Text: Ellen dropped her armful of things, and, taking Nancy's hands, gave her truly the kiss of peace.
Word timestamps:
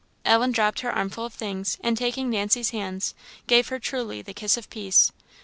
Ellen 0.25 0.51
dropped 0.51 0.79
her 0.79 0.91
armful 0.91 1.25
of 1.25 1.33
things, 1.35 1.77
and, 1.81 1.95
taking 1.95 2.31
Nancy's 2.31 2.71
hands, 2.71 3.13
gave 3.45 3.67
her 3.67 3.77
truly 3.77 4.23
the 4.23 4.33
kiss 4.33 4.57
of 4.57 4.67
peace. 4.71 5.11